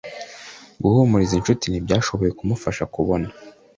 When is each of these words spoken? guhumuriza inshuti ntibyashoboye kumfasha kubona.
guhumuriza 0.83 1.33
inshuti 1.35 1.65
ntibyashoboye 1.67 2.31
kumfasha 2.39 2.83
kubona. 2.93 3.27